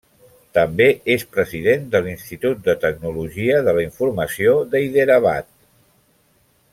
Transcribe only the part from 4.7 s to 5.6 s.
de Hyderabad.